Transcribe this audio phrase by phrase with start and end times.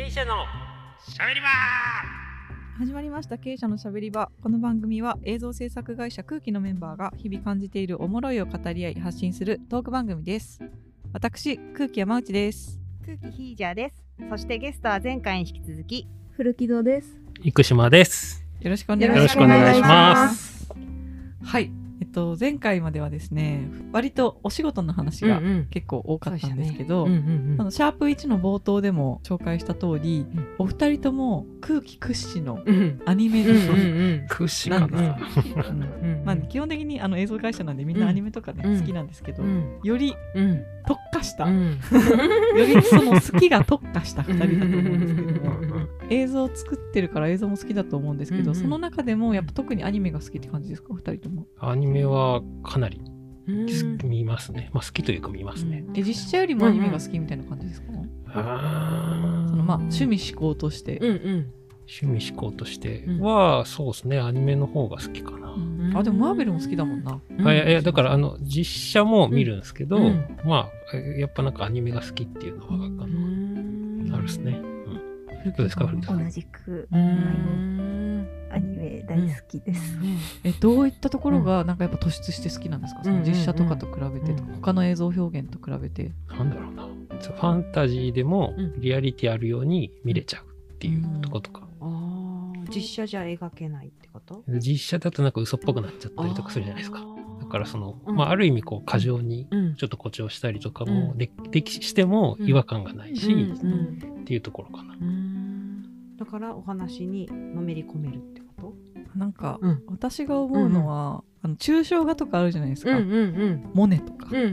[0.00, 0.46] 経営者の
[0.98, 1.46] しゃべり場。
[2.78, 3.36] 始まりました。
[3.36, 4.30] 経営者のしゃべり場。
[4.42, 10.58] この番組は映像制作会社空気のメンバーが日々感じているおもろいを語り合い発信するトーク番組です。
[11.12, 12.80] 私空気山内です。
[13.04, 14.02] 空気ヒージャーです。
[14.30, 17.18] そしてゲストは前回に引き続き古木戸です。
[17.44, 18.42] 生島です。
[18.62, 19.22] よろしくお願いしよます。
[19.22, 20.72] ろしくお願いします。
[21.44, 21.64] はい。
[21.64, 21.79] え
[22.10, 32.62] っと前回まではですね割とお仕事の話がん結構多かったんですけど、シャープ1の冒頭でも紹介した通り、うんお二人とも空気屈指の
[33.06, 33.44] アニメ
[34.28, 34.86] 屈指かな。
[34.86, 34.96] んで
[35.62, 35.92] すなよ、
[36.24, 38.80] まあ、基本的にあの映像会社なんでみんなアニメとかね、うん。
[38.80, 39.80] 好きなんですけど、うん。
[39.82, 40.62] よりうん。
[40.86, 41.78] 特化した、ようん。
[42.56, 51.46] りその好きが特化した2人だと思うんですけどもうん映像を作ってるから映像も好きだと思うんですけど、うんうんその中でもやっぱ特にアニメが好きって感じですか？2人とも。
[51.60, 53.00] アニメはかなり
[53.46, 53.98] うん。
[54.08, 57.88] 見ますね、まあ好きというか見ますね、え実写よりもアニメが好きみたいな感じですか、
[58.28, 59.50] あー。
[59.50, 61.52] そのまあ趣味思考として、うんうん。
[62.02, 64.20] 趣味思考としては、そうですね。
[64.20, 65.92] アニメの方が好きかな、うん。
[65.96, 67.20] あでもマーベルも好きだもんな。
[67.44, 70.24] あいやいやだからあの実写も見るんですけど、うん。
[70.44, 72.74] まあえやっぱなんかアニメが好きっていうのは
[74.14, 76.24] あるですね、うん、どうですか古田さん？
[76.24, 76.88] 同じく。
[76.92, 77.99] うん
[78.50, 79.98] アニメ大好きです。
[80.44, 86.12] えどういったところがなんかやっぱ突出して好きなんですか、その実写とかと比べてとか、うん他の映像表現と比べて。
[86.28, 86.86] なんだろうな。
[86.86, 88.80] ファンタジーでもうん。
[88.80, 92.68] リアリティあるように見れちゃうっていうとことか、あー。
[92.74, 94.42] 実写じゃ描けないってこと？
[94.48, 97.00] 実写だとなんか嘘っぽくなっちゃったりとかするじゃないですか。
[97.40, 98.16] だからその、うん。
[98.16, 99.74] まあある意味こう過剰にうん。
[99.76, 101.18] ちょっと誇張したりとかもうん。
[101.18, 103.40] で,、できしても違和感がないし、うん。
[103.40, 104.20] うん。
[104.22, 106.16] っていうところかな、うん。
[106.16, 108.39] だからお話にのめり込めるって
[109.20, 109.82] なんか、うん。
[109.86, 114.28] 私が思うのは、あの抽象画とかあるじゃないですか、うんモネとか。
[114.30, 114.50] うんうんう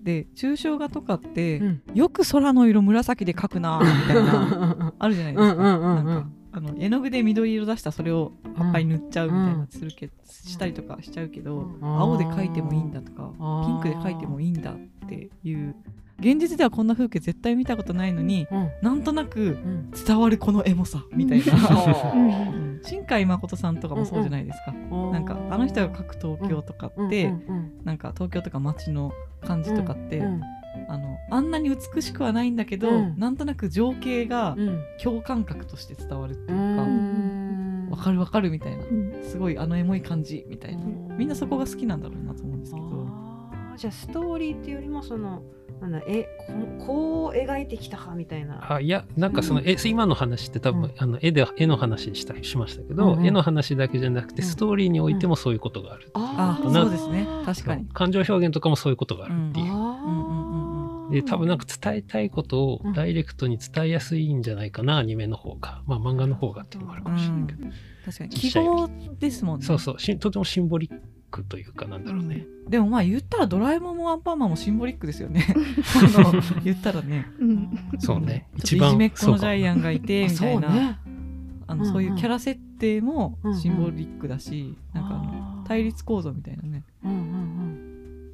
[0.00, 1.82] んで抽象画とかって、うん。
[1.92, 5.52] よく空の色紫で描くなみたいな あるじゃないですか。
[5.54, 6.04] うんうんうんうん。
[6.04, 11.84] なんかあの絵の具で緑色出したらそれを葉っぱに塗っちゃうみたいなするけ、したりとかしちゃうけど、うん。
[11.84, 13.32] 青で描いてもいいんだとか
[13.66, 15.74] ピンクで描いてもいいんだっていう
[16.20, 18.70] 現実ではこんな風景絶対見たことないのにうん。
[18.80, 19.90] なんとなくうん。
[19.90, 21.52] 伝わるこのエモさみたいな。
[22.84, 27.32] 新海誠さんとかもそうじゃないですか、ーなんかあの人が描く東京とかって、うん。
[27.32, 27.72] うん。
[27.84, 30.40] なんか東京とか街の感じとかって、うん。
[30.88, 33.18] あのあんなに美しくはないんだけど、うん。
[33.18, 34.78] なんとなく情景がうん。
[35.02, 37.88] 共感覚として伝わるっていううか、ん。
[37.90, 38.84] わかるわかるみたいな。
[38.84, 39.12] うん。
[39.22, 40.84] すごいあのエモい感じみたいな。
[40.84, 41.16] うん。
[41.18, 43.06] みんなそこが好きなんだろうなと思うんですけど。
[43.76, 45.42] じゃあストーリーっていうよりもその
[45.82, 46.28] なんだえ
[46.78, 48.74] ここう描いてきたかみたいな。
[48.74, 50.92] あいやなんかその、え今の話って多分、うん。
[50.96, 53.26] あの絵で絵の話したしましたけど、うんうん。
[53.26, 54.48] 絵の話だけじゃなくてうん。
[54.48, 56.72] ストーリーにおいてもそういうことがある、あー。
[56.72, 57.26] そうですね。
[57.44, 57.86] 確かに。
[57.86, 62.92] 感情表現とかもそういうことがあるっていう、で多分なんか伝えたいことをうん。
[62.92, 67.66] ダイレクトに伝えやすいんじゃないかな、アニメの方がまあ漫画の方がっていうのもあるかもしれないけど、
[68.04, 68.30] 確かに。
[68.30, 68.88] 希望
[69.18, 69.66] ですもんね。
[69.66, 69.98] そうそう。
[69.98, 70.90] しとてもシンボリッ
[71.32, 75.46] クというかなんだろうね、でもまあ言ったらドラえもんもアンパンマンもシンボリックですよね。
[76.16, 77.26] あの言ったらね。
[77.40, 77.78] うん。
[77.98, 78.46] そうね。
[78.62, 80.98] ちょっといじめっ子のジャイアンがいてみたいな、そうね。
[81.66, 83.58] あのうんうんそういうキャラ設定もうんうん。
[83.58, 85.66] シンボリックだし、なんかあのあー。
[85.66, 86.84] 対立構造みたいなね。
[87.04, 87.18] うんうん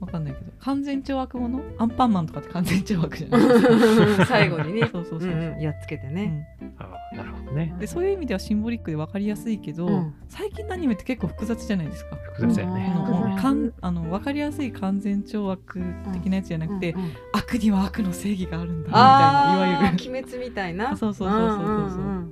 [0.09, 0.51] わかんないけど。
[0.59, 3.49] 完全懲悪者アンパンマンとかって完全懲悪じゃうない？
[3.49, 4.27] ですかん。
[4.27, 4.89] 最後にね。
[4.91, 5.61] そうそうそうそう、うんうん。
[5.61, 6.49] やっつけてね。
[6.79, 7.71] ああなるほどね。
[7.75, 10.15] うんでそういう意味ではシンボリックで分かりやすいけど、うん。
[10.29, 12.17] 最近のアニメって結構複雑じゃないですか？
[12.35, 15.83] 複雑だよね、あのあの分かりやすい完全懲悪
[16.13, 17.13] 的なやつじゃなくて、うんうん。
[17.33, 20.11] 悪には悪の正義があるんだみたいないわゆる。
[20.11, 20.97] 鬼滅みたいな。
[20.97, 21.91] そうそうそうそうそう。
[21.91, 22.31] そうんん。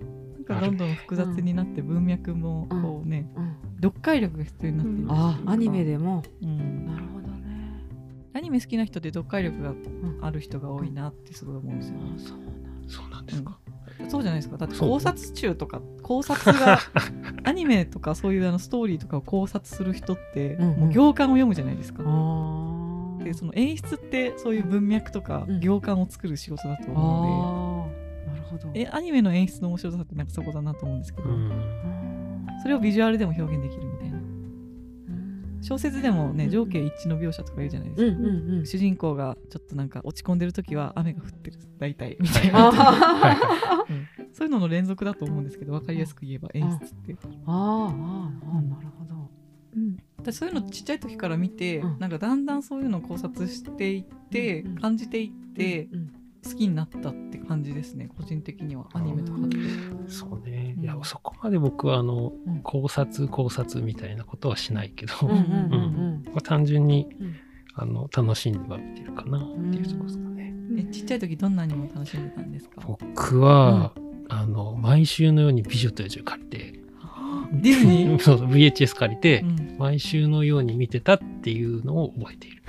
[0.49, 6.23] なんかどんどん複雑になって文脈もこうね、うん読解力が必要になっている、あーアニメでも。
[6.43, 6.76] うん、
[8.47, 9.75] ニメ好きな人で読解力が
[10.23, 13.59] ある人が多いなってすごい思うんですよ、あそうなんそうなんですか、
[14.09, 14.57] そうじゃないですか。
[14.57, 16.79] だって考察中とか考察が
[17.45, 20.81] アニメとかそういうあのストーリーとかを考察する人って、うんうん。
[20.81, 23.25] もう行間を読むじゃないですか、あー。
[23.25, 25.61] でその演出ってそういう文脈とかうん。
[25.61, 27.91] 行間を作る仕事だと思
[28.27, 28.31] あー。
[28.31, 28.65] なるほど。
[28.65, 31.51] うので、えアニメの演出の面白さってなんかそこだなと思うんですけど、うん。
[32.63, 34.16] それをビジュアルでも表現できるみたいな。
[34.16, 34.16] うん
[35.67, 38.67] 小説でもね情景一致の描写とか言うじゃないですか、うんうんうん。
[38.67, 44.07] 主人公がちょっとなんか落ち込んでる時は雨が降ってる大体みたいな、あ うん。
[44.33, 47.17] そういうのの連続だと思うんですけど分かりやすく言えば演出って、ー
[47.47, 49.29] あーあーなるほど。
[49.75, 49.97] うん。
[50.19, 51.99] 私そういうのちっちゃい時から見て、うん。
[51.99, 56.13] なんかだんだんそういうのを考察していって、うんうん感じていって、うん
[56.47, 59.57] 好きになったって感じですね個人的にはアニメとかって。
[60.09, 60.85] そうね、うん。
[60.85, 62.61] いやそこまで僕はあの、うん。
[62.63, 65.13] 考察考察みたいなことはしないけど、
[66.43, 67.35] 単純に、うん。
[67.79, 69.41] あの楽しんでは見てるかなっ
[69.71, 70.55] ていうところですかね。
[70.79, 72.81] えちっちゃい時どんなにも楽しんでたんですか？
[72.87, 73.93] 僕は、
[74.31, 76.87] あの毎週のように「美女と野獣」借りて。
[77.53, 78.19] ディズニー？
[78.19, 79.77] そうそう VHS 借りて、うん。
[79.79, 82.63] 毎週のように見てたっていうのを覚えている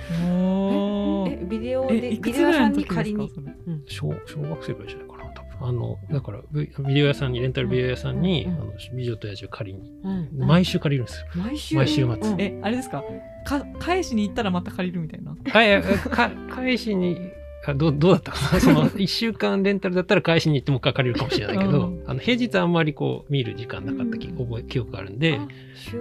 [1.38, 3.28] ビデオえでビデオ屋さんに借りに。
[3.30, 3.46] それ
[3.86, 5.48] 小小学生ぐらいじゃないかな多分。
[5.68, 8.52] あのだからビビデオ屋さんにレンタルビデオ屋さんに「うん。
[8.54, 10.46] あの美女と野獣」借りにうん。
[10.46, 11.26] 毎週借りるんですよ。
[11.42, 11.76] 毎週？
[11.76, 12.30] 毎週末。
[12.32, 12.40] うん。
[12.40, 13.02] えあれですか？
[13.44, 15.34] か返しに行ったらまた借りるみたいな？
[15.52, 17.18] あいやか返しに
[17.66, 18.60] あどうどうだったかな？
[18.60, 22.04] その1週間レンタルだったら返しに行ってもう一回借りるかもしれないけど、うん。
[22.06, 25.40] あの平日あんまりこう見る時間なかった記覚え記憶があるんで、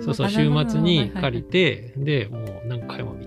[0.04, 0.36] そうそう週
[0.70, 3.26] 末にはいはい借りて、でもう何回も見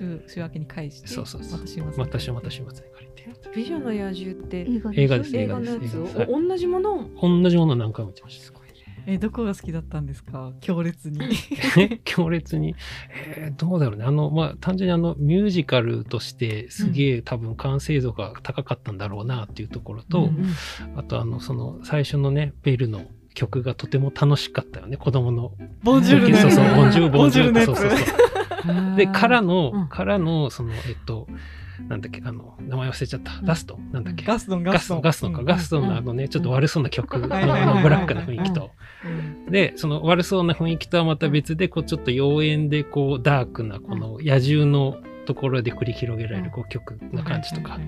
[0.00, 1.60] 週週明けに返してそうそうそう。
[1.96, 3.30] また週末にまた週末に借りて。
[3.54, 5.36] 美女の野獣って映画です。
[5.36, 7.40] 映画です同じものを？
[7.40, 8.58] 同じもの何回も見てました。
[9.06, 10.52] えどこが好きだったんですか？
[10.60, 11.18] 強烈に。
[12.04, 12.74] 強烈に、
[13.34, 14.04] えーどうだろうね。
[14.04, 20.46] あのまあ単純にあのミュージカルとしてすげえ多分完成度が高かったんだろうなっていうところと、うん
[20.96, 23.02] あとあのその最初のねベルの
[23.32, 24.98] 曲がとても楽しかったよね。
[24.98, 26.42] 子供のボンジュールのやつ。
[26.42, 27.98] そうそうボンジュールボンジューそうそうそう
[28.96, 29.88] でからの、うん。
[29.88, 31.26] からのそのえっと
[31.88, 33.44] なんだっけあの名前忘れちゃった、うん。
[33.46, 33.78] ガスト？
[33.78, 35.00] ンなんだっけ、ガストンガストン。
[35.00, 35.32] ガストン。
[35.32, 35.46] か、うん。
[35.46, 37.18] ガストンのあのね、ちょっと悪そうな曲。
[37.18, 37.40] の、あ
[37.76, 38.70] のブラックな雰囲気と、
[39.04, 39.46] うん。
[39.50, 47.78] でその悪そうな雰囲気とはまた別でこうちょっと妖艶でこうダークなこの野獣のところで繰り広げられるこう曲な感じとか、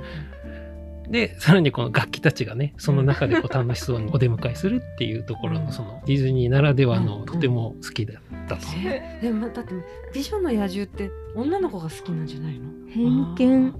[1.09, 5.65] でさらにこの楽器たちがねその中でこう楽しそうにお出迎えするっていうところうん。
[5.67, 7.27] のそのディズニーならではのうん。
[7.27, 8.63] とても好きだったと。
[8.85, 9.73] えでもだって
[10.15, 12.71] 美女の野獣って女の子が好きなんじゃないの？
[12.89, 13.75] 偏見。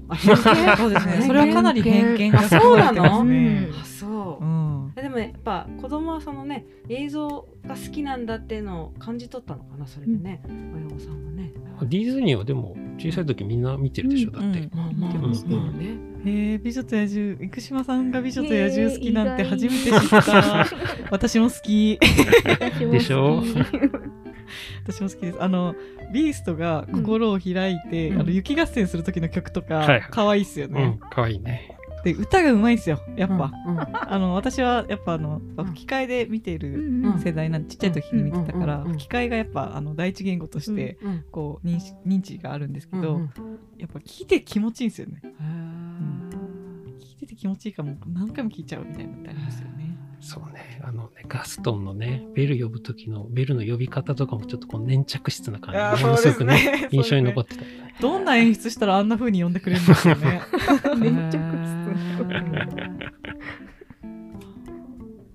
[0.77, 1.21] そうですね。
[1.27, 3.03] それはかなり偏見があそうなの？
[3.03, 3.79] 含まれてますね。
[3.81, 4.43] あそう。
[4.43, 4.93] うん。
[4.95, 9.87] えでもやっぱ子供はそのね映像が好きなんだっていうのを感じ取ったのかな？
[9.87, 11.51] それでね、親御さんはね。
[11.81, 14.69] ディズニーはでも小さい時みんな見てるでしょ、だって。
[14.75, 16.12] まあまあ見てますねまあね。
[16.25, 20.65] へえ美女と野獣生島さんが美女と野獣好きなんて初めて知った。
[21.11, 21.99] 私も好き。
[22.45, 22.91] 私も好き。
[22.91, 23.43] でしょ？
[24.85, 25.37] 私も好きです。
[25.41, 25.75] あの
[26.13, 28.21] ビーストが心を開いて、うん。
[28.21, 30.97] あの雪合戦する時の曲とか可愛いっすよね。
[31.01, 31.77] うん、、かわいいね。
[32.03, 33.79] で歌がうまいんですよやっぱ、うんうん。
[33.79, 43.29] あの私はやっぱあの吹き替えで見ているうん世代なんちっちゃい時に見てたから、うんうんうん吹き替えがやっぱあの第一言語としてうんこう認識認知があるんですけど、うんうん。
[43.77, 45.21] やっぱ聞いて気持ちいいんですよね。
[45.23, 45.62] へ聞い
[47.33, 49.97] てて気持ちいいからもう何回も聞いちゃうみたいなのってありますよね。
[50.19, 50.79] そうね。
[50.83, 56.03] あのね、ガストンのね、ベル呼ぶ時のベルの呼び方とかもちょっとこう粘着質な感じ。
[56.03, 57.61] で、ものすごくね、 印象に残ってた。
[57.61, 57.95] よね。
[57.99, 60.41] どんな演出したらあんな風に呼んでくれるんですよね。
[60.97, 61.73] 粘着質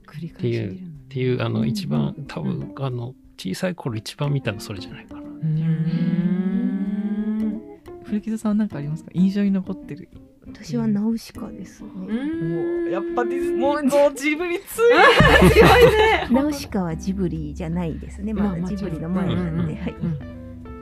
[0.07, 0.77] 繰り返しっていうっ
[1.11, 5.21] ていう、あの、うん一番、多分、あの、小さい頃一番見たのそれじゃないかな。
[5.21, 6.39] うん。
[8.05, 9.11] 古木戸さんは何かありますか？
[9.13, 10.09] 印象に残ってる
[10.53, 11.91] 私はナウシカですね。
[12.09, 12.91] うん。
[12.91, 16.29] やっぱディズニーもうもうジブリつい強いね。
[16.33, 18.33] ナウシカはジブリじゃないですね。
[18.35, 19.95] ままあだジブリの前なので、はい。
[20.01, 20.19] うん。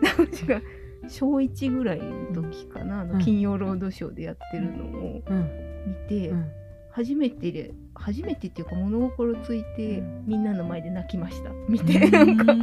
[0.03, 0.61] ナウシカ
[1.09, 3.13] 小一ぐらいの時かな、あうん。
[3.13, 5.51] の金曜ロードショーでやってるのをうん。
[5.87, 6.45] 見て、うん。
[6.91, 10.25] 初めてで初めてっていうか物心ついて、うん。
[10.27, 11.51] みんなの前で泣きました。
[11.69, 12.55] 見て、なんか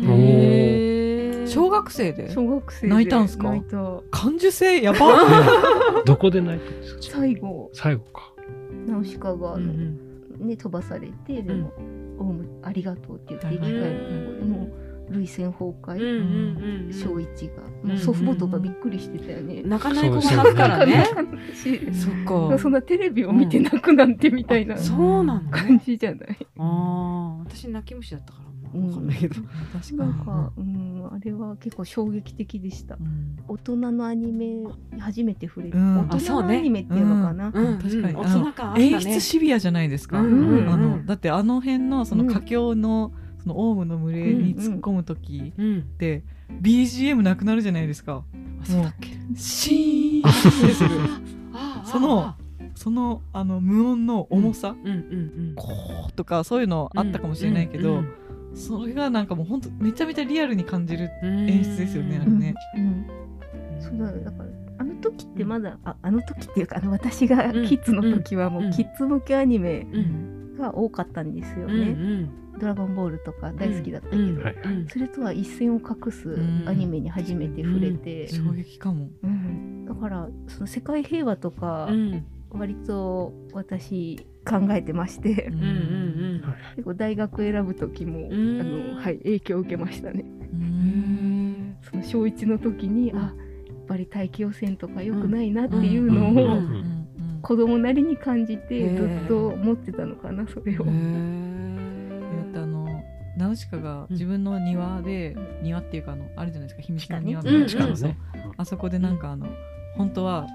[1.48, 2.32] 小学生で？
[2.32, 2.94] 小学生で。
[2.94, 3.50] 泣いたんすか？
[3.50, 3.78] 泣いた。
[4.12, 5.00] 感受性やば
[6.06, 7.18] どこで泣いたんですか？
[7.20, 7.70] 最後。
[7.74, 8.34] 最後か。
[8.88, 9.98] ナウシカが、うん
[10.40, 10.48] うん。
[10.48, 11.72] ね飛ばされてでも、
[12.20, 14.64] オウムありがとうって言ってはい生き返はいるところでも
[15.10, 16.94] う涙腺崩うん壊、うんうん。
[16.94, 19.62] 小一が、うんもう祖父母とかびっくりしてたよね。
[19.64, 21.06] 泣かない子もいますからね。
[21.54, 22.58] しそっか。
[22.58, 26.38] そんなテレビを見て泣くなんてみたいなそうなんだ感じじゃない。
[26.58, 28.50] ああ私泣き虫だったから
[28.80, 29.36] 分かんないけど。
[29.36, 29.50] 確か
[29.92, 32.96] になんか、うん、あれは結構衝撃的でした。
[32.96, 33.38] うん。
[33.48, 34.64] 大人のアニメ
[35.00, 36.08] 初めて触れる、うん。
[36.10, 37.52] 大人のアニメっていうのかな。
[37.54, 37.78] うん。
[37.80, 38.16] 確かに。
[38.16, 38.86] 大人感あったね。
[38.86, 40.50] 演出シビアじゃないですか、うん。
[40.50, 40.70] うん。
[40.70, 43.12] あのうんだってあの辺のその佳境の
[43.42, 45.80] そのオウムの群れに突っ込む時うん。
[45.80, 46.24] って
[46.62, 48.24] BGM なくなるじゃないですか。
[48.62, 49.10] あそうだっけ？
[49.36, 50.90] シーンってする。
[51.54, 52.38] ああそのあ
[52.76, 54.90] そのあの無音の重さ、うん。
[54.90, 55.54] うん。
[55.56, 55.68] こ
[56.10, 58.08] うとかそういうのあったかもしれないけど、うん
[58.56, 61.50] それがなんかもう本当めちゃめちゃリアルに感じるうん。
[61.50, 62.56] 演出ですよねあれね。
[62.78, 63.06] うん、
[63.80, 67.68] そうだだからあの時ってまだ、ああの時っていうかあの私がうん。
[67.68, 70.58] キッズの時はもうキッズ向けアニメうん。
[70.58, 71.86] が多かったんですようんうね。
[71.94, 72.30] ん。
[72.60, 74.38] ドラゴンボールとか大好きだったけど、うん。
[74.44, 74.88] はいうん。
[74.88, 78.46] それとは一線を画すアニメに初めて触れて、うん。
[78.48, 79.86] 衝撃かも、うん。
[79.86, 85.54] だからその世界平和とかうん割と私考えてまして、うん。
[85.56, 86.44] うんうん
[86.76, 88.62] 結構大学選ぶ時も、うん。
[88.62, 90.24] あのはい、影響を受けましたね。
[90.54, 91.78] うん。
[91.82, 93.20] その小一の時に、うん。
[93.20, 96.62] あやっぱり大気汚染とか良くないなっていうのを、
[97.42, 100.86] 子供なりに感じてずっと持ってたのかなそれを。
[100.86, 100.94] だっ
[102.54, 103.04] てあの
[103.38, 108.16] ナウシカが自分の庭で、庭っていうかあのあるじゃないですか秘密の庭みたいな。
[108.56, 109.48] あそこでなんかあの、
[109.98, 110.48] 本当は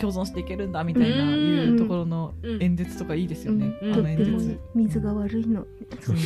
[0.00, 1.30] 共存していけるんだみたいなうん。
[1.30, 2.62] いうところのうん。
[2.62, 3.94] 演説とかいいですよね、うん。
[3.94, 4.58] あの演説。
[4.74, 5.66] 水が悪いの。
[6.00, 6.22] そううん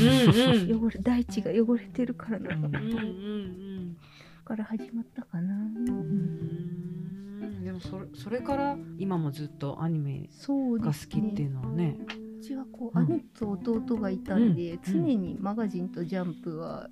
[0.72, 0.76] うん。
[0.84, 2.56] 汚れ大地が汚れてるからな。
[2.56, 2.68] の。
[2.68, 3.96] うんうんうん。
[4.44, 5.54] から始まったかな。
[5.54, 7.64] うん。
[7.64, 10.92] でもそれそれから今もずっとアニメが好。
[11.08, 11.96] きっていうのはね。
[12.40, 14.80] うちはこううん兄と弟がいたんで、うん。
[14.82, 16.88] 常にマガジンとジャンプは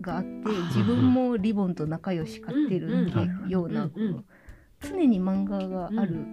[0.00, 3.42] があってあー自分もリボンと仲良し買ってるうん。
[3.44, 3.48] うん。
[3.48, 3.92] ような、うん。
[4.02, 4.24] うん
[4.80, 6.26] 常に漫画がある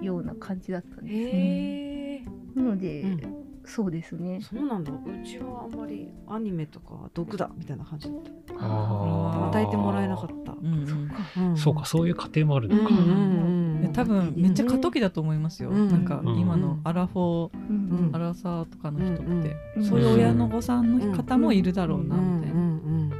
[0.00, 1.22] ような感じだったんですね。
[1.22, 2.24] へえ。
[2.54, 3.20] なので、うん。
[3.64, 4.40] そうですね。
[4.42, 4.92] そうなんだ。
[4.92, 8.54] うちはあんまりアニメとか毒だみたいな感じだった。
[8.54, 10.52] 与えてもらえなかった。
[10.52, 11.50] うんうん。
[11.50, 11.56] うん。
[11.56, 12.88] そうか、そういう過程もあるのか。
[12.88, 23.12] うんうんうんで多分めっちゃ過渡期だと思いますよ、うんなんかうん今のアラフォー、うんアラサーとかの人って、うんそういう親の子さんの方もいるだろうなみたいな、うん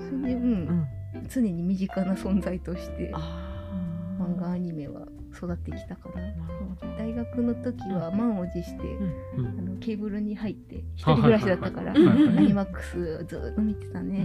[0.00, 0.42] それで、うん。
[0.42, 1.28] うん。
[1.28, 3.12] 常に身近な存在として。
[3.14, 3.55] あ
[4.56, 5.02] アニメは
[5.36, 6.96] 育ってきたかな。
[6.96, 8.84] 大学の時は満を持して、
[9.36, 9.46] うん。
[9.46, 14.24] あのケーブルに入って一人暮らしだったから、アニマックスずっと見てたね。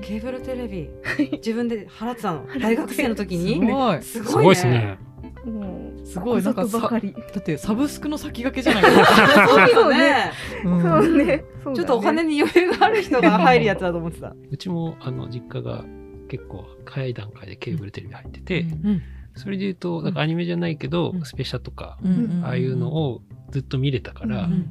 [0.00, 0.88] ケーブルテレビ。
[1.32, 2.46] 自分で払ってたの？
[2.58, 4.98] 大学生の時すにごいすすごいですね。
[5.44, 7.12] もうすごい家族ばかり。
[7.12, 8.82] だってサブスクの先駆けじゃない？
[8.82, 10.32] ですか、そうよね。
[10.64, 10.82] うん。
[10.82, 11.44] そうね。
[11.62, 11.76] そうだね。
[11.76, 14.34] ちょっとお金に余裕がある人が入るやつだと思ってた。
[14.50, 15.84] うちも、あの、実家が
[16.32, 19.02] 結構早い段階でケーブルテレビ入ってて、うん
[19.34, 21.24] それで言うと、なんかアニメじゃないけど、うん。
[21.24, 21.96] スペシャとか、
[22.44, 24.70] ああいうのをずっと見れたから、うん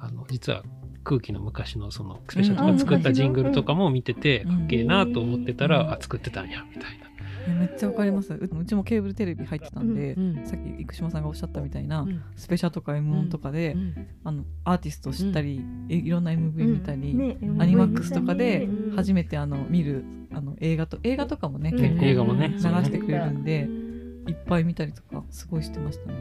[0.00, 0.64] あの、実は
[1.04, 7.11] 空気の昔のそのスペシャとか作ったジングルとかも見てて、うんかっけえなと思ってたら、うんあ、作ってたんや、みたいな。
[7.48, 8.32] めっちゃわかります。
[8.32, 12.22] ううちもケーブルテレビ入ってたんで、うんさっき生島さんがおっしゃったみたいな、うん。
[12.36, 21.80] スペシャとか M1 とかで、うんあのアーティスト知ったり、いいろんな MV 見たり、ねアニマックスとかでうん初めてあの見るあの映画と映画とかもね、うん。
[21.80, 24.28] 結構映画もね流してくれるんで、うん。
[24.28, 26.14] いっぱい見たりとかすごいしてましたね。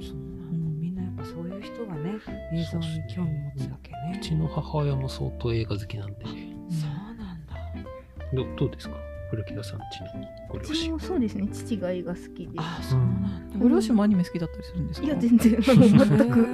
[0.00, 0.70] そうなんだ。
[0.80, 2.12] みんなやっぱそういう人がね
[2.54, 4.18] 映像に興味持つわけね。
[4.20, 6.30] うちの母親も相当映画好きなんで、そ
[6.86, 7.56] うなんだ。
[8.34, 8.96] どどうですか？
[9.32, 10.08] 古木田さんちの
[10.50, 10.98] ご両親うちも。
[10.98, 11.48] そうですね。
[11.50, 12.52] 父が映画好きで。
[12.58, 13.58] あそうなんだ。
[13.58, 15.06] ご両親もアニメ好きだったりするんですか？
[15.06, 15.52] いや全然。
[15.52, 16.46] もう全く。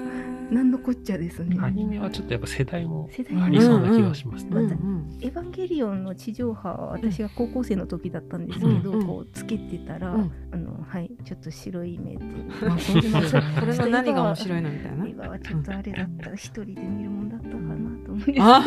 [0.50, 1.58] 何のこっちゃですね。
[1.60, 3.34] アニメはちょっとやっぱ世代も世代。
[3.34, 4.50] もありそうな気がしますね。
[4.52, 4.60] うん。
[4.60, 5.18] うん。
[5.20, 10.32] エヴァンゲリオンの地上波は私が高校生の時だったんですけど、うんこうつけてたら、うん。
[10.52, 12.24] あのはいちょっと白い目で。
[12.62, 13.52] まあそうですよね。
[13.58, 15.04] これの何が面白いのみたいな？
[15.04, 17.58] 映画はちょっとあれだったら一人で見るもんだったかな
[18.06, 18.44] と思うんですけど。
[18.44, 18.62] あ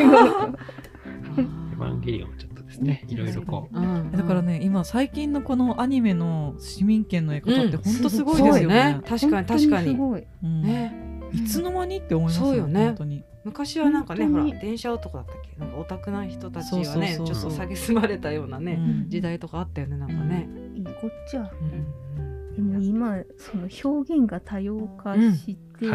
[1.34, 3.78] エヴァンゲリオンもちょっとですね、いろいろこう。
[3.78, 4.10] うん。
[4.10, 9.00] だからね今最近のこのアニメの市民権の絵方ってうん本当すごいですよね。
[9.06, 9.96] 確かに確かに。
[10.42, 10.94] ね。
[11.32, 12.86] いつの間にって思いますよね。
[12.86, 13.24] 本当に。
[13.44, 15.58] 昔はなんかねほら電車男だったっけ？
[15.58, 19.08] なんかオタクな人たちそうはねちょっと蔑まれたようなね、うん。
[19.08, 21.50] 時代とかあったよねなんかね、いいこっちゃ。
[21.50, 22.54] うん。
[22.54, 25.86] でも今その表現が多様化して、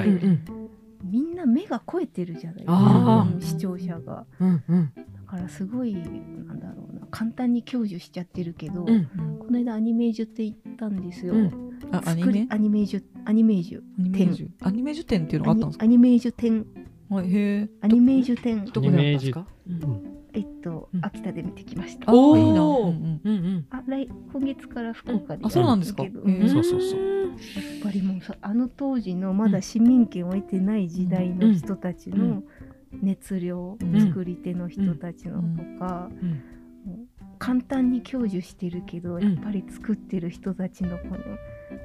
[1.04, 4.26] みんな目が肥えてるじゃないですあか視聴者が。
[4.40, 4.92] うんうん。
[4.96, 6.00] だからすごいな
[6.54, 9.06] んだろうな簡単に享受しちゃってるけど、うん。
[9.40, 11.34] この間アニメージュって行ったんですよ。
[11.34, 11.80] うん。
[11.92, 12.48] あアニメ？
[12.50, 14.50] アニメージュアニメージュアニメージュ。
[14.62, 15.84] アニメージュ展っていうのがあったんですか？
[15.86, 16.66] アニメージュ展。
[17.10, 17.70] はいへえ。
[17.82, 18.66] アニメージュ展。
[18.66, 20.14] どこであったんですか、うん。
[20.34, 21.06] えっと、うん。
[21.06, 22.12] 秋田で見てきました。
[22.12, 22.62] あおーいいな。
[22.62, 26.04] うんうんあ来今月から福岡であそうなんですか？
[26.04, 27.28] そうそうそう。
[27.28, 32.22] やっぱりもうさあの当時のまだ市民権を得てない時代の人たちうん。
[32.22, 32.44] うの
[33.02, 36.10] 熱量、うん作り手の人たちのとか、
[37.40, 39.24] 簡単に享受してるけど、ん。
[39.24, 41.18] やっぱり作ってる人たちのこの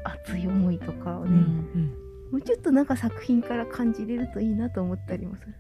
[0.05, 2.33] 熱い思いとかをね、うんうん。
[2.33, 5.55] もうちょっとなんか作品から感じれるといいなと思ったりもする。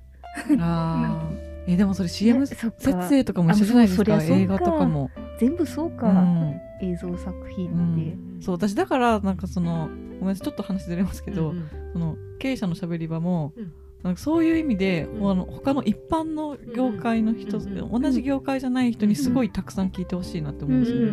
[0.61, 1.33] ああ。
[1.69, 2.77] えでもそれ CM ねそっか。
[2.81, 4.23] 設営とかも一緒じゃないですか？
[4.23, 5.11] 映画とかも。
[5.39, 6.61] 全部そうか、うん。
[6.81, 8.03] 映像作品うって。
[8.11, 8.39] ん。
[8.41, 13.73] そう私だからなんかそのごめんなさいちょっと話ずれますけど、うんその経営者のしゃべり場も、うん
[14.03, 21.13] なんかそういう意味で、うんあの他の一般の業界の人、うん同じ業界じゃない人にすごいたくさん聞いてほしいなって思うんですよ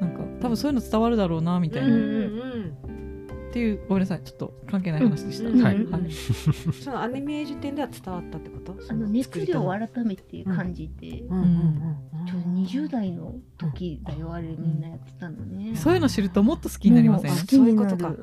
[0.00, 2.06] なんか多分そういうの伝わるだろうなみたいな、うんっう
[3.48, 3.50] ん。
[3.52, 5.76] ていうごめんなさいちょっと関係ない話でした、うんはい。
[5.76, 8.76] うん そのアニメージュ展では伝わったってこと？
[8.88, 11.36] あの熱量をあ改めて感じて、うん。
[11.36, 15.76] うんうんちょうど20代の時だよ、あれみんなやってたのね。
[15.76, 18.14] そういうの知るともっと好きになりません、そういうことか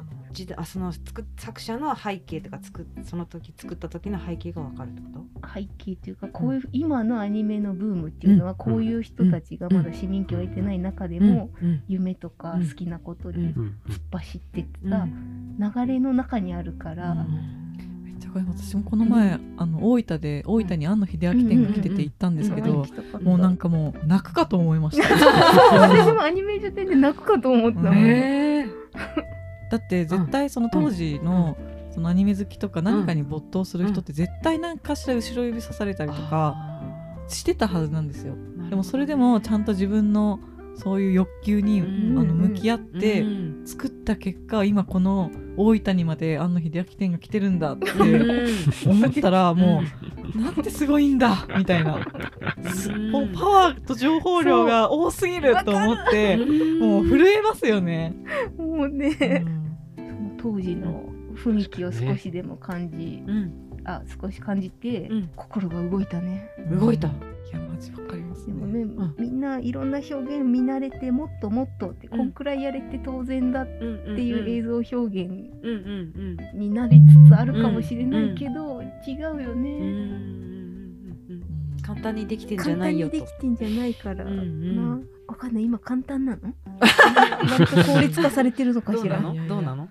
[0.66, 5.08] その作っ作者の背景とか作っその時作った時の背景がわかるってこ
[5.42, 5.48] と？
[5.54, 8.58] 背景というかこういう、今のアニメのブームっていうのは、うん。
[8.58, 11.84] こういう人たちがまだ市民権を得てない中でも、うん。
[11.88, 12.68] 夢とかうん。
[12.68, 13.76] 好きなことうんにうん。
[13.88, 15.58] 突っ走ってうん。
[15.70, 17.16] た流れの中にあるから、
[18.04, 22.86] めっちゃこれ私もこの前、あの大分で大分に庵野秀明店が来てて行ったんですけど、
[23.22, 25.04] もうなんかもう泣くかと思いました。
[25.78, 27.92] 私もアニメーション店で泣くかと思った
[29.72, 31.58] だって絶対その当時の
[31.92, 36.56] そのアニメ好きとか何かに没頭する人って絶対何かしら後ろ指さされたりとか
[37.30, 38.36] してたはずなんですよ。
[38.70, 40.40] でもそれでもちゃんと自分の
[40.76, 42.20] そういう欲求に、うん。
[42.20, 43.62] あの向き合ってうん。
[43.66, 47.92] 作った結果今この大分にまで庵野秀明店が来てるんだって
[48.88, 49.84] 思ったらも
[50.36, 51.96] うなんてすごいんだみたいな。
[51.96, 58.16] うんもうパワーと情報量が多すぎると思ってもう震えますよね。
[58.58, 59.46] もうね、
[60.42, 61.06] 当時の
[61.36, 63.54] 雰囲気を少しでも感じ、うん。
[63.84, 65.30] あ少し感じて、うん。
[65.36, 66.50] 心が動いたね。
[66.72, 67.08] 動いた。
[67.08, 67.12] い
[67.52, 68.46] やマジわかります。
[68.48, 68.86] でもね。
[68.86, 69.16] ね、うん。
[69.20, 72.18] みんないろんな表現見慣れてもっともっとって、うん。
[72.18, 73.84] こんくらいやれて当然だっって
[74.24, 75.30] いう映像表現
[75.64, 75.70] うん。
[75.70, 79.62] うんうんになりつつあるかもしれないけど、違うようんうん。
[79.64, 81.42] ね、うんうん
[81.74, 81.82] うん。
[81.82, 83.14] 簡単にできてんじゃ簡単にないよと。
[83.14, 84.76] できてんじゃないから、うんうん。
[84.76, 85.64] なわかんない。
[85.64, 86.42] 今簡単なの？
[86.82, 89.22] 割と効率化されてるのかしら。
[89.48, 89.90] どうなの？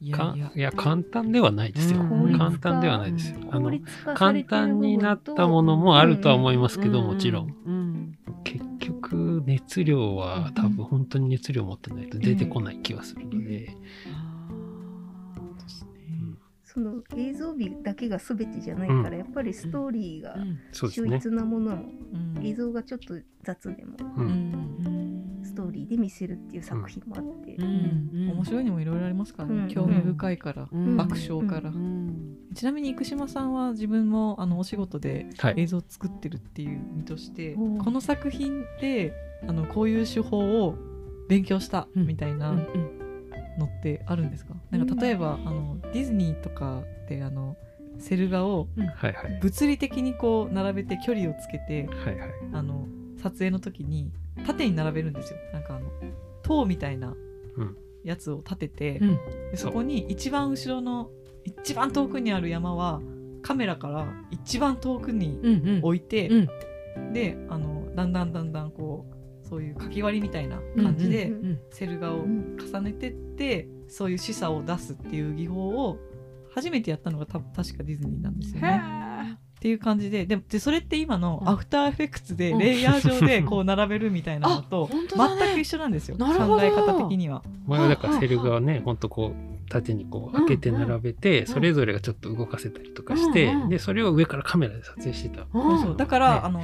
[0.00, 0.72] いやいや。
[0.72, 2.38] 簡単ではないですよ、うん。
[2.38, 3.72] 簡単ではないですよ、あの
[4.14, 7.54] 簡単になったものもあるとは思いますけど、うんもちろん。
[7.66, 13.76] うん結局熱量は多分本当に熱量を持ってないと出てこない気がするので、
[16.78, 19.18] その映像美だけが全てじゃないから、うん。
[19.18, 20.58] やっぱりストーリーがうん。
[20.72, 21.16] 秀。
[21.16, 21.82] 逸なものも、
[22.36, 22.46] うん。
[22.46, 24.28] 映像がちょっと雑でもううん。
[25.40, 28.30] んストーリーで見せるっていう作品もあって、うん。
[28.30, 29.68] 面白いにもいろいろありますからね、うん。
[29.68, 30.96] 興味深いから、うん。
[30.96, 32.36] 爆笑から、うん。
[32.54, 35.54] ちなみに生島さんは自分もあのお仕事ではい。
[35.56, 37.82] 映像を作ってるっていう身として、おー。
[37.82, 39.12] この作品で
[39.48, 40.76] あのこういう手法を
[41.28, 42.06] 勉強したうん。
[42.06, 43.07] みたいなうん
[43.58, 47.56] のってあるんですか、なんか例えばあのディズニーとかであの
[47.98, 49.38] セル画をはいはい。
[49.40, 52.30] 物理的にこう並べて距離をつけてはいはい。
[52.52, 54.12] あの撮影の時に
[54.46, 55.38] 縦に並べるんですよ。
[55.52, 55.90] なんかあの
[56.42, 57.14] 塔みたいな
[57.56, 57.76] うん。
[58.04, 59.18] やつを立てて、うん。
[59.50, 61.10] でそこに一番後ろの
[61.44, 63.00] 一番遠くにある山は
[63.42, 65.80] カメラから一番遠くにうんうん。
[65.82, 66.42] 置いて、う
[67.00, 67.12] ん。
[67.12, 69.14] であのだんだんだんだんこう
[69.48, 71.32] そういうかき割りみたいな感じで、
[71.70, 75.98] セル画をうん重ねてってそういう示唆を出すっていう技法を
[76.54, 78.82] 初めてやったのがた確かディズニーなんですよへね。
[78.84, 79.34] ー。
[79.34, 81.48] っていう感じでででそれって今のうん。
[81.48, 82.58] アフターエフェクツでうん。
[82.58, 86.56] レイヤー上で こう並べるみたいなのと全く一緒なんですよ、なるほど。
[86.56, 87.42] 考え方的には。
[87.66, 95.46] 前はだからセル画はね、ほんとこう、縦にこう開けて並べて、それぞれがちょっと動かせたりとかしてで、それを上からカメラで撮影してた。
[95.52, 95.78] うん。
[95.80, 96.60] そうだから、ねあの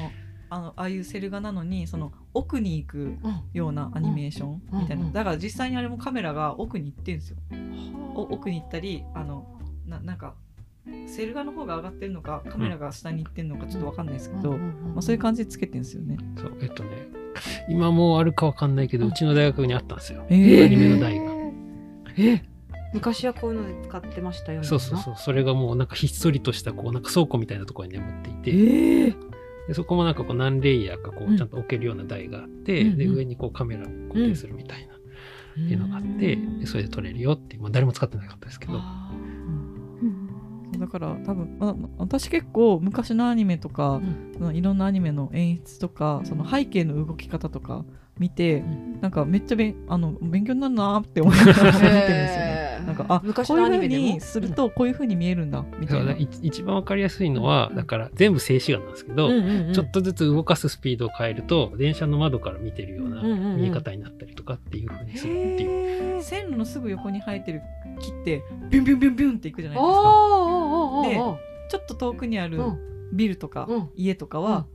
[0.54, 3.18] あのああいうセル画なのにその奥に行くうん
[3.52, 7.36] ようなアニメーションみたいな、だから実際にあれもカメラが奥に行ってんですよ。
[8.14, 9.46] お奥に行ったりあの
[9.84, 10.34] ななんか
[11.08, 16.18] セル画の方が上がってるのかカメラが下に行ってるのかちょっとわかんないですけど、まあ、そういう感じでつけてんですよね。
[16.36, 16.90] そう、えっとね、
[17.68, 20.24] 今もうあるかわかんないけど、うちの大学にあったんですよ。
[20.28, 21.32] えーアニメの台が。
[22.16, 22.44] え
[22.92, 25.14] 昔はこういうので使ってましたよそうそうそう。
[25.16, 29.33] それがもうなんかひっそりとした、こう、なんか倉庫みたいなところに眠っていて、えー
[29.68, 32.98] でそこもなんかこう何レイヤーかこうちゃんと置けるような台があって、うんうん。
[32.98, 34.96] で上にこうカメラを固定するみたいな、っ
[35.54, 39.16] ていうのがあって、でそれで撮れるよってまあ、誰も使ってなかったですけど、あそ
[40.76, 44.32] うだから多分あ私結構昔のアニメとかー、うん。
[44.34, 47.84] そのいろんなアニメの演出とかその背景の動き方とか
[48.18, 49.00] 見て、ん。
[49.00, 52.53] なんかめっちゃべんあの勉強になるなーって思いながら見てるんですよね。
[52.80, 54.14] なんかあ昔こういう風のアニメでも。
[54.14, 56.14] にするとこういう風に見えるんだみたいな。
[56.16, 59.72] 一番わかりやすいのはだから全部静止画なんですけど、うんうんうん。
[59.72, 63.56] ちょっとずつ動かすスピードを変えると電車の窓から見てるようなうんうんうん。
[63.56, 66.16] 見え方になったりとかっていう風にするっていう。
[66.16, 66.22] へー。
[66.22, 67.62] 線路のすぐ横に生えてる
[68.00, 69.90] 木ってビュンビュンビュンビュンっていくじゃないですか。
[69.90, 71.38] おーおーおーおー。
[71.68, 72.78] ちょっと遠くにあるうん。
[73.12, 73.90] ビルとかうん。
[73.94, 74.66] 家とかは、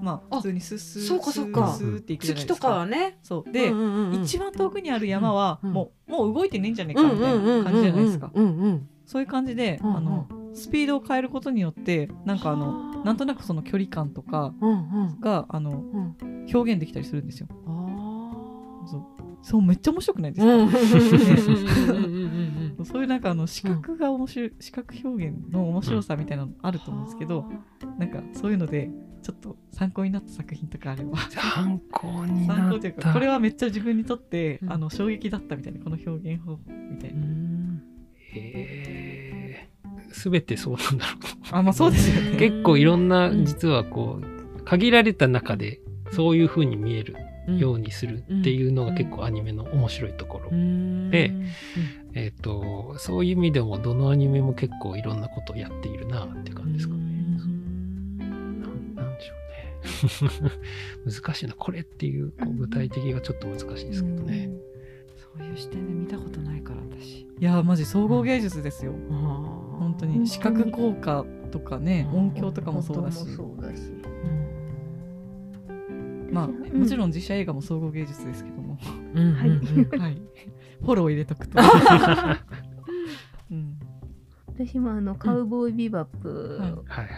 [0.00, 1.72] まああ普通にスッスーそうかそうか。
[1.72, 2.54] スーっていくじゃないですか。
[2.54, 3.18] 月とかはね。
[3.22, 3.52] そう。
[3.52, 4.22] で、うんうんうんうん。
[4.22, 8.30] 一番遠くにある山はうんもう,、もう動いてねえんじゃねえかみたいな感じじゃないですか。
[8.34, 8.88] うんうんうん。
[9.06, 9.96] そういう感じで、うんうん。
[9.96, 13.06] あのスピードを変えることによってなんかあのはあ。
[13.06, 15.20] なんとなくその距離感とかうんうん。
[15.20, 16.16] があのうん。
[16.52, 17.48] 表現できたりするんですよ。
[17.66, 19.02] あそう。
[19.42, 20.68] そうめっちゃ面白くないですか、ーうん。
[20.68, 27.44] うんうんうんうんそういうなんかあの視覚が面白い、視覚表現の面白さみたいなのあると思うんですけど、
[27.98, 28.90] なんかそういうので
[29.22, 31.16] ちょっと参考になった作品とかあれば。
[31.30, 33.12] 参考になっ参考というかた。
[33.12, 34.72] これはめっちゃ自分にとって、うん。
[34.72, 37.20] あの衝撃だったみたいなこの表現方法みたいな。
[37.20, 37.82] うん
[38.34, 41.56] えー、全てそうなんだろう。
[41.56, 42.36] あまあそうですよね。
[42.38, 43.44] 結構いろんなうん。
[43.44, 45.80] 実はこう限られた中で
[46.12, 47.16] そういう風に見える
[47.58, 50.50] ようにするっていうのが結構アニメの面白いところ、
[51.10, 51.32] で
[52.14, 57.02] えっ、とそういう意味でもどのアニメも結構いろんなことをやっているなっていう感じですかね。
[61.04, 61.54] 難しいな。
[61.54, 64.50] これっていうこう具体的がちょっと難しいですけどね。
[65.16, 67.20] そういう視点で見たことないから私。
[67.22, 68.92] いやマジ総合芸術ですよ。
[69.08, 70.26] 本本当に。
[70.26, 72.18] 視覚効果とかねうん。
[72.20, 73.20] 音響とかもそうだし。
[73.22, 73.82] 音もそうだし
[76.30, 76.80] まあうん。
[76.80, 78.78] もちろん実写映画も総合芸術ですけども。
[79.14, 79.98] はい。
[79.98, 80.22] はい。
[80.80, 81.58] フォロー入れとくと。
[83.50, 83.78] うん。
[84.46, 86.72] 私もあのカウボーイビバップはい。
[86.86, 87.08] はい。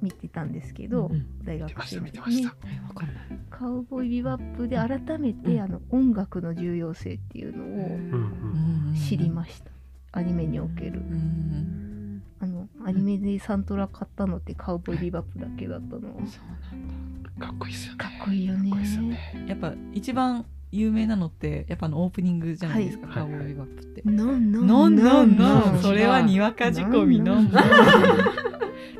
[0.00, 1.10] 見てたんですけど、
[1.44, 2.74] 大見てました学生の時見てましたに。
[2.76, 3.16] えわかんない。
[3.50, 5.60] カウボーイビバップで改めて、うん。
[5.60, 9.70] あの音楽の重要性っていうのをうんうん知りました、
[10.12, 11.00] アニメにおける。
[11.00, 17.46] うんあのアニメでサントラ買ったのってカウボーイビバップだけだったの、そうなんだ。
[17.46, 17.98] かっこいいですよね。
[17.98, 18.70] かっこいいよね。
[18.70, 19.46] かっこいいですよね。
[19.48, 23.14] やっぱ一番有名なのってやっぱあのオープニングじゃないですか、はい。
[23.16, 24.02] カウボーイビバップって。
[24.04, 27.62] ノンノンノンノンノンんそれはにわか仕込みノンノン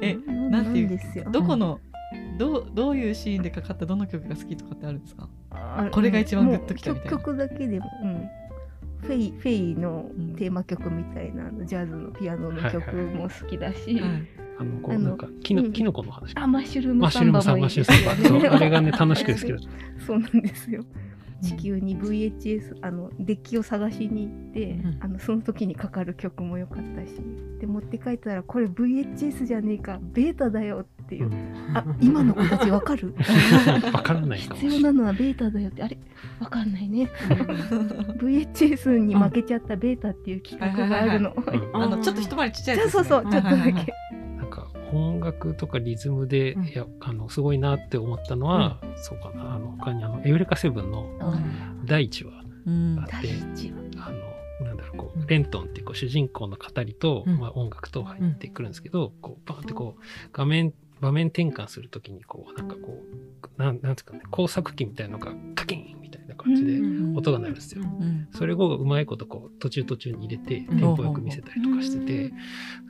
[0.00, 1.26] えなんていうですよ。
[1.30, 1.80] どこの
[2.38, 5.28] どうどういうシーンでかかったどの曲が好きとかってあるんですか？
[5.50, 7.10] あこれが一番グッときたみたいな。
[7.10, 8.28] 曲曲だけでも、うん、
[9.02, 14.00] フェイフェイのテーマ曲みたいなあのジャズのピアノの曲も好きだし、
[14.58, 15.72] あのこあのうなんかキノうん。
[15.72, 16.32] キノコの話。
[16.36, 18.40] あマッシュルームマッシュルームさんマッシュルームさん。
[18.40, 18.50] そう。
[18.50, 19.58] あれがね楽しくですけど。
[20.06, 20.84] そうなんですよ
[21.42, 24.98] 地球に VHS あのデッキを探しに行って、うん。
[25.00, 27.20] あのその時にかかる曲も良かったし
[27.60, 31.26] で持って帰ったらこれ VHS じゃねえかベータだよっていう。
[31.26, 31.76] う、ん。
[31.76, 33.14] あ今の子たちわかる？
[33.92, 34.82] わからないかもし必要れない。
[34.82, 35.82] なのはベータだよって。
[35.82, 35.98] あれ？
[36.40, 37.10] わかんないね。
[38.18, 41.82] VHS に負けちゃったベータっていう企画があるの、うん。
[41.82, 42.90] あのちょっと一回りちっちゃいやつね。
[42.92, 43.92] そうそうちょっとだけ
[44.92, 46.64] 音楽とかリズムで、うん。
[46.66, 49.54] いやあのすごいなって思ったのは、そうかな。
[49.54, 51.08] あの他にあのエウレカセブンの
[51.84, 52.32] 第一話
[52.66, 52.96] うん。
[52.96, 53.28] があって、
[53.96, 55.22] あのなんだろうこうん。
[55.22, 57.38] うレントンってこう主人公の語りと、うん。
[57.38, 63.02] まあ、音楽と入ってくるんですけど、こうバーンってこう画面場面転換するときにこうなんかこ
[63.58, 67.82] うなんなんですかね工作機みたいなのがカキンみたいな感じでうん音が鳴るんですよ。
[67.82, 70.92] うんそれをうまいことこう途中途中に入れてテうん。
[70.92, 72.30] ンポよく見せたりとかしてて、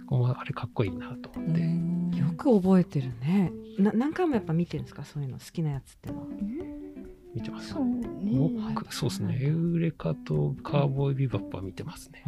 [0.07, 1.61] ここあれかっこいいなと思って、
[2.19, 3.53] よく覚えてるね。
[3.79, 5.05] な何回もやっぱ見てるんですか？
[5.05, 6.27] そういうの好きなやつってのは。
[7.35, 7.69] 見てます。
[7.69, 7.81] そ。
[7.81, 7.85] う
[8.91, 12.25] そうですね、エウレカとカーボーイビバップは見てますね。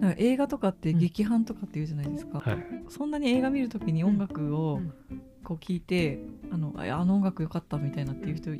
[0.00, 4.92] なんか映画とかって劇伴とかって言うじゃないですか、はい、そんなに映画見るときに音楽をうん。
[5.50, 6.20] こう聞いて、
[6.52, 8.50] あのああの音楽良かったみたいなっていう人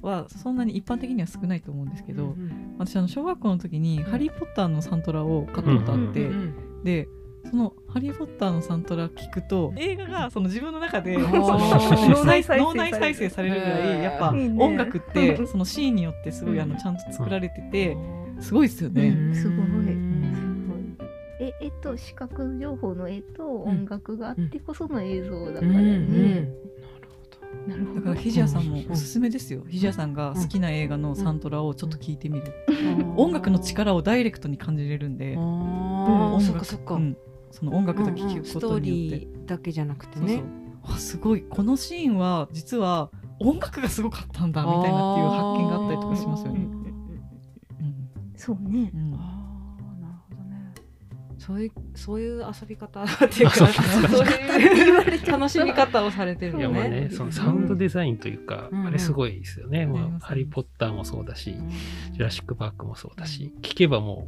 [0.00, 2.36] はそんなに一般的には少ないと思うんですけど、
[2.78, 7.08] 私あの小学校の時に「ハリー・ポッター」のサントラを買ったことあって、うんで
[7.50, 17.96] その「ハリー・ポッター」のサントラ聞くと映画がその自分の中で 脳内再生脳内再生されるぐらいやっぱ音楽ってそのシーンによってすごいあのちゃんと作られてて
[18.40, 19.08] すごいですよね。
[19.08, 19.34] うん。
[19.34, 19.66] すごい。
[19.66, 20.05] うん
[21.46, 26.48] え絵と視覚情報の絵と音楽があってこその映像だからうんね、
[27.66, 28.00] なるほど。
[28.00, 29.62] だからひじやさんもうんおすすめですよ。
[29.68, 32.52] ひじやさんが好きな映画のサントラをちょっと聞いてみる。
[33.16, 37.16] 音楽の力をダイレクトに感じれるんで、あ音ーそっか楽そっか、うん。
[37.50, 39.26] その音楽だけ聞くストーことによって。
[39.26, 40.44] リーだけじゃなくてそうそうね。
[40.82, 41.42] あすごい。
[41.42, 46.60] このシーンは実は音楽がすごかったんだみたいなっていう発見があったりとかしますよね。
[46.60, 46.76] うんうんうん。
[46.76, 46.90] うん
[48.36, 48.92] そうね
[51.46, 58.86] そういうそういう遊び方っていうかそういう楽しみ方をされてるいやのねまあね、そのサウンドデザインというか、うん。
[58.86, 59.86] あれすごいですよね。
[59.86, 60.26] まあ、うんますね。
[60.26, 61.70] ハリー・ポッターもそうだし、うん。
[61.70, 64.26] ジュラシック・パークもそうだし、聞けばも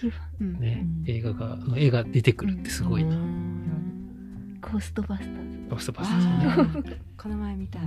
[0.00, 1.10] 聞けば、うね、うん。
[1.10, 3.14] 映画が、絵が出てくるってすごいな。
[3.14, 4.58] うん。
[4.60, 5.68] ゴーストバスターズ。
[5.70, 6.96] バストバスあターズね。
[7.16, 7.22] ー。
[7.22, 7.78] この前見た。
[7.78, 7.82] い、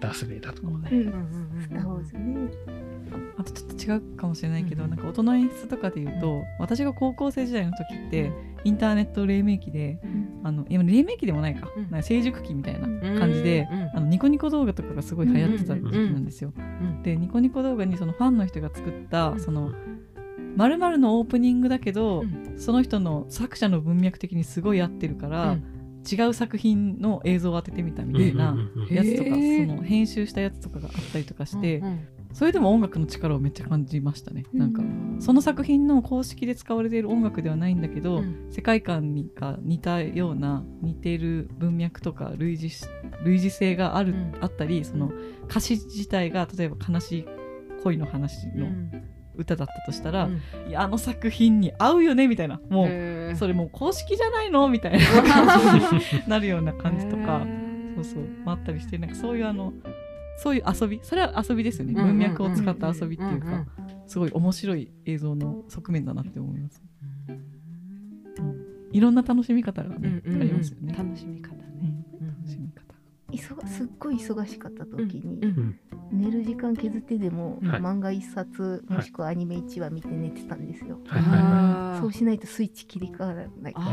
[0.00, 0.88] ダース・ベイダーとかもね。
[0.92, 0.98] うん。
[1.00, 1.06] うん。
[1.06, 1.12] うん
[1.56, 2.50] うんスター・ウォーズね。
[3.38, 4.90] あとちょっと違うかもしれないけど、うん。
[4.90, 8.32] なんか音の演出とかで言うと、私が高校生時代の時って、
[8.64, 10.00] インターネット黎明期で
[10.42, 11.82] あのいや黎明期でもないか,、うん。
[11.84, 13.18] なんか成熟期みたいなうん。
[13.18, 13.90] 感じで、うん。
[13.94, 16.52] あのニコニコ動画とかがすごい流行ってた時期なんですよ。
[16.56, 17.02] うん。
[17.02, 19.40] でニコニコ動画にそのファンの人が作った、うん。
[19.40, 19.72] その
[20.56, 22.54] 〇〇のオープニングだけど、うん。
[22.58, 25.64] その人の作者の文脈的にすごい合ってるから、うん
[26.10, 29.66] 違う作品の映像を当ててみたみたいなうんうんうんやつとか、へー。
[29.68, 34.44] その編集したやつとかがあったりとかして、うんそれでも音楽の力をめっちゃ感じましたね。
[34.52, 35.16] なんか、うん。
[35.18, 38.48] その作品の公式で使われている音楽ではないんだけど、うん。
[38.50, 42.84] 世界観にが似たような似ている文脈とか類似し
[43.24, 44.34] 類似性がある、うん。
[44.40, 45.10] あったりその
[45.48, 47.26] 歌詞自体が例えば悲しい
[47.82, 48.90] 恋の話のうん
[49.38, 52.60] 歌だったとしたら、うんいやあの作品に合うよねみたいな。
[52.68, 54.68] もうそれもう公式じゃないの？
[54.68, 54.98] みたいな。
[55.22, 57.46] 感じになるような感じとか。
[57.96, 58.22] そうそう。
[58.44, 59.72] もあったりしてなんかそういうあの
[60.36, 61.00] そういう遊び。
[61.02, 61.94] それは遊びですよね。
[61.94, 63.64] うんうんうん文脈を使った遊びっていううんか
[64.06, 66.82] すごい面白い映像の側面だなって思います。
[68.92, 70.94] いろんな楽しみ方がね、うんうんありますよね。
[70.96, 71.88] 楽しみ方うね。
[71.88, 72.94] ん楽しみ方
[73.30, 75.78] 忙すっごい忙しかった時に、うん
[76.10, 77.80] 寝る時間削ってでも、はい。
[77.80, 81.22] 漫画一冊もしくはアニメ1話見て寝てたんですよ、はい。
[81.22, 81.40] はい。
[81.40, 82.00] はあー。
[82.00, 83.86] そうしないとスイッチ切り替わらないから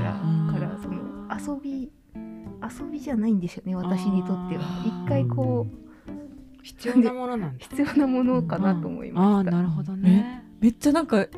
[0.53, 1.91] からその遊び
[2.61, 4.63] 遊びじゃないんですよね私にとっては。
[4.85, 5.85] 一回こう
[6.63, 7.59] 必要なものなんだ。
[7.59, 10.43] 必要なものかなと思いました、ああなるほどね。
[10.59, 11.29] めっちゃなんかい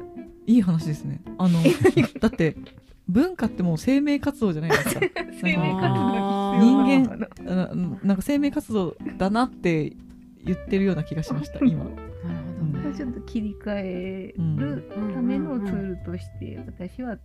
[0.45, 1.21] い話ですね。
[1.37, 1.59] あの
[2.21, 2.55] だって
[3.09, 5.01] 文化ってもう生命活動じゃないですか。
[5.41, 7.55] 生命活動あーに必要なのかな。
[7.67, 9.93] ななんか生命活動だなって
[10.47, 11.83] 言ってるような気がしました今。
[11.83, 11.95] なる
[12.59, 12.95] ほどね。
[12.97, 17.17] ちょっと切り替えるうんためのツールとして私は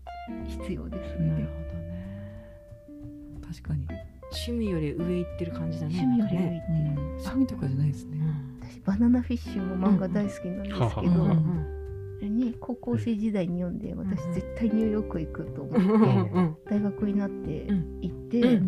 [0.46, 1.48] 必要ですうんなるね。
[1.48, 3.42] ほどね。
[3.48, 3.87] 確かに。
[4.35, 5.94] 趣味より上行ってる感じだね。
[6.00, 8.18] 趣味より上なんかねうん趣味とかじゃないですね。
[8.61, 18.61] 私バナナフィッシュも漫画大好きなんですけど、に高校生時代に読んで私うん絶対ニューヨーク行くと思ってうん大学になってうん行って、う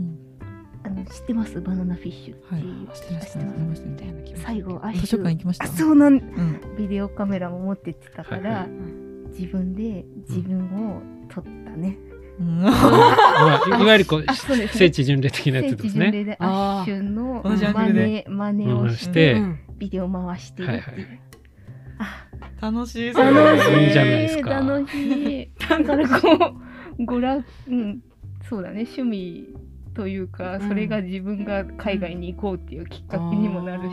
[1.11, 1.61] 知ってます？
[1.61, 2.63] バナナフィッシュってはい。
[2.63, 3.39] 知ってました。
[3.41, 3.85] 知ってます？
[4.37, 5.65] 最後アッシュ図書館行きました？
[5.65, 6.77] あそうなんうん。
[6.77, 8.69] ビデオカメラも持ってってたから、はいはい。
[9.39, 11.99] 自分で自分を撮ったね、
[12.39, 12.61] うん。
[12.63, 14.79] ま あいいわゆるこうあそうです。
[14.79, 16.05] 聖地巡礼的なやつ聖地ですね。
[16.07, 18.97] 巡礼でアッシュの真似真似をしうん。
[18.97, 19.41] して
[19.79, 21.21] ビデオ回してるっていう、はいはい
[21.97, 22.27] あ
[22.73, 23.13] 楽しい。
[23.13, 23.85] 楽しい。
[23.85, 24.51] いいじゃないですか。
[24.51, 25.51] 楽しい。
[25.69, 26.55] だからこ
[26.99, 28.03] う娯楽うん。
[28.49, 28.81] そうだね。
[28.83, 29.47] 趣味
[29.95, 30.69] というか、うん。
[30.69, 33.87] それが自分が海外に行こうっていうきっかけにもなるし、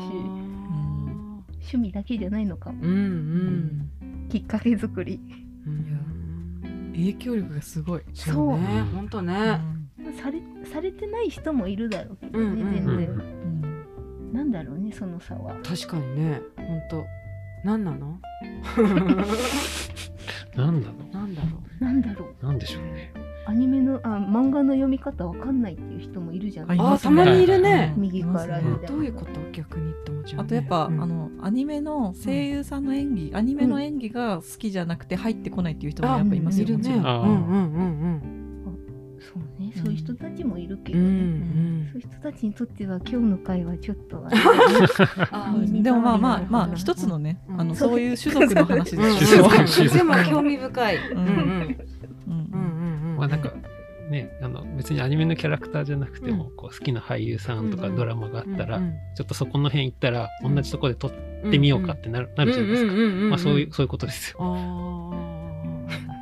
[1.71, 2.81] 趣味だけじゃないのかも。
[2.81, 4.27] うんうん。
[4.29, 5.19] きっかけ作り。
[5.65, 6.91] うん。
[6.93, 8.01] 影響力がすごい。
[8.13, 8.59] そう。
[8.59, 8.65] ね。
[8.93, 9.87] 本当うねん。
[10.19, 12.73] されされてない人もいるだろうけどね、うんうんうん。
[12.73, 14.33] 全然、うん。
[14.33, 15.55] なんだろうねその差は。
[15.63, 16.41] 確かにね。
[16.57, 17.05] 本当。
[17.63, 18.19] 何なの？
[18.77, 19.27] なんなの
[20.55, 20.95] なんだろ
[21.79, 21.83] う。
[21.83, 22.45] なんだろう。
[22.45, 23.13] なんでしょうね。
[23.45, 26.79] アニメのあ漫画の読み方わかんないっていう人もいるじゃない。
[26.79, 27.21] あいますね。
[27.21, 27.93] あたまにいるね。
[27.97, 28.63] 右からね。
[28.81, 30.43] 左どういうこと逆にって思っちゃうね。
[30.45, 31.01] あとやっぱ、うん。
[31.01, 36.73] あのアニメの声優さんの演技、アニメの演技が好きじゃなくて入ってこないっていう人もやっぱいますよね。
[36.73, 36.99] うんもちろん。
[36.99, 38.37] うんうん
[39.19, 39.71] そうね。
[39.75, 41.19] そういう人たちもいるけうんうどね、
[41.83, 41.89] ん。
[41.91, 44.23] そういう人たちにとっては今日の会はちょっと
[45.81, 47.61] でもまあまあまあ一つのね、うん。
[47.61, 49.01] あのそういう種族の話うん。
[49.03, 49.43] です種よ。
[49.43, 51.17] 族種族でも興味深いうん。
[51.17, 51.77] うん
[54.81, 61.11] 別にアニメのキャラクターじゃなくても、うこう好きな俳優さんとかドラマがあったら、うんちょっとそこの辺行ったら、うん同じとこで撮っ
[61.51, 62.93] てみようかってなる,、なるじゃないですか。
[63.29, 64.37] まあそういう、そういうことですよ。
[64.41, 65.21] あ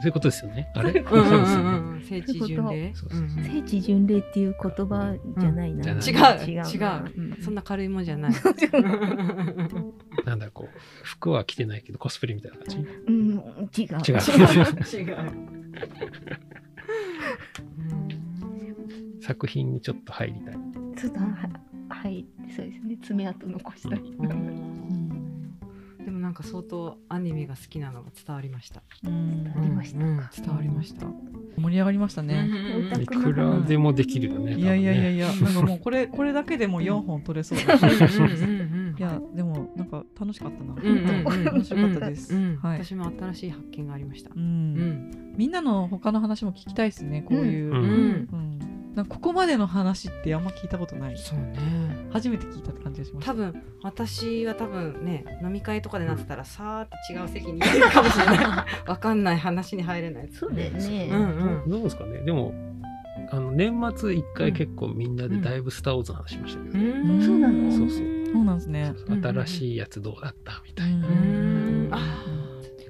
[0.02, 0.70] そういうことですよね。
[0.76, 2.02] あれ、あうんうんそうですよね。
[2.04, 2.94] 聖地巡礼？
[2.96, 3.44] そうそうそう。
[3.44, 6.00] 聖地巡礼っていう言葉じゃないな、うん。
[6.00, 6.14] 違う。
[6.48, 6.64] 違う。
[6.64, 7.14] 違う。
[7.18, 7.38] うん。
[7.42, 8.32] そんな軽いもんじゃない。
[10.26, 12.78] なんだこう、服は着てないけどコスプレみたいな感じ？
[13.08, 13.42] うん、違う。
[13.78, 14.16] 違う。
[15.02, 15.18] 違う
[19.22, 20.54] 作品にちょっと入りたい。
[20.98, 21.26] ちょっとは
[21.90, 24.16] はいそうですね爪痕残したり、
[26.06, 30.06] でもなんか相当アニメが好きなのが伝わりましたうんありましたか？
[30.06, 31.08] うん伝わりました
[31.58, 32.50] 盛り上がりましたね。
[33.02, 34.56] いくらでもできるよね。
[34.56, 37.84] いやいやいやいいや、なんかもうこれこれだけでも4本取れそうだし。
[37.84, 40.74] いやでもなんか楽しかったな。
[40.76, 42.34] 面白かったです。
[42.34, 42.84] はい。
[42.84, 44.34] 私も新しい発見がありましたう。
[44.38, 47.24] うんんみんなの他の話も聞きたいですね。
[47.24, 48.28] こういう。
[48.96, 51.18] なんかここまでの話ってあんま聞いたことない。
[51.18, 51.56] そうね。
[52.12, 53.26] 初めて聞いたって感じがします。
[53.28, 58.38] 多分私は多分ね飲み会とかでなってたらさーって違う席にいるかもしれない。
[58.90, 61.70] わかんない話に入れないそうだよね、うんうん。
[61.70, 62.20] どうですかね。
[62.24, 62.54] でも、
[63.32, 67.22] あの年末一回結構みんなでだいぶスター・ウォーズの話しましたけど、うん。
[67.24, 67.98] そうなのそうそう
[68.34, 68.44] そう。
[68.44, 68.94] なんですね。
[69.08, 69.24] うん。
[69.26, 70.62] 新しいやつどうだった？
[70.66, 71.08] みたいな。
[71.08, 71.90] うん。
[71.92, 71.98] あ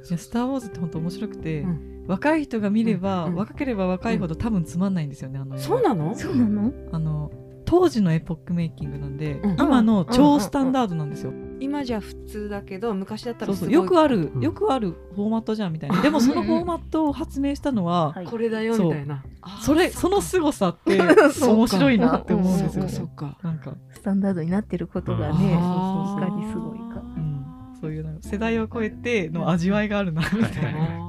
[0.07, 5.37] いやスター・ウォーズって本当面白くて、うん若い人が見れば、うん若ければ若いほど多分つまんないんですよね。
[5.37, 6.15] あのそうなの？
[6.15, 6.73] そうなの？
[6.91, 7.31] あの
[7.65, 9.51] 当時のエポックメイキングなんで、うん。
[9.59, 11.31] 今の超スタンダードなんですよ。
[11.59, 14.41] 今じゃ普通だけど昔だったそうそうらよくある、うん。
[14.41, 16.01] よくあるフォーマットじゃんみたいな。
[16.01, 18.25] でもそのフォーマットを発明したのは、はい。
[18.25, 19.23] これだよみたいな。
[19.61, 20.99] それその凄さって
[21.31, 22.89] そう面白いなって思うんそうかですよね。
[22.89, 26.25] そうかなんか、スタンダードになってることがね、あー。
[26.25, 27.01] いかにすごいか。
[27.01, 27.45] うん、
[27.79, 31.08] そういうなんか世代を超えての味わいがあるなみたいな。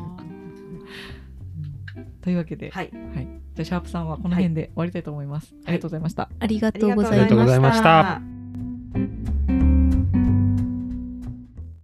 [2.20, 2.90] あというわけで、ーはい。
[3.14, 5.54] はい、じゃあシャープさんはこの辺で終わりたいと思います。
[5.64, 6.30] ありがとうございました。
[6.38, 8.39] ありがあとうございありがとうございましたた